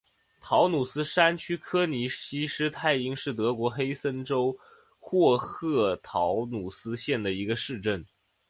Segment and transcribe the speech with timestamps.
[0.39, 4.51] 陶努斯山区柯尼希施泰因是德国黑森州
[4.99, 8.03] 霍赫陶努斯县的一个市镇。